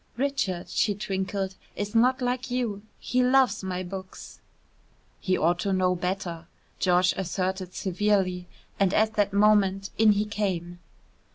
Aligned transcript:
"Richard," 0.17 0.67
she 0.69 0.95
twinkled, 0.95 1.53
"is 1.75 1.93
not 1.93 2.23
like 2.23 2.49
you. 2.49 2.81
He 2.97 3.21
loves 3.21 3.63
my 3.63 3.83
books." 3.83 4.41
"He 5.19 5.37
ought 5.37 5.59
to 5.59 5.71
know 5.73 5.93
better," 5.93 6.47
George 6.79 7.13
asserted 7.17 7.75
severely, 7.75 8.47
and 8.79 8.95
at 8.95 9.13
that 9.13 9.31
moment 9.31 9.91
in 9.99 10.13
he 10.13 10.25
came. 10.25 10.79